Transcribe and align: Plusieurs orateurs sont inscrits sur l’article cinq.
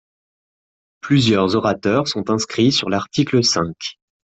Plusieurs 1.03 1.55
orateurs 1.55 2.07
sont 2.07 2.31
inscrits 2.31 2.71
sur 2.71 2.89
l’article 2.89 3.43
cinq. 3.43 3.75